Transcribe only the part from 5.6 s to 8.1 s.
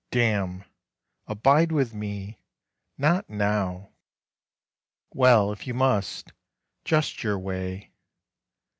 you must: just your way.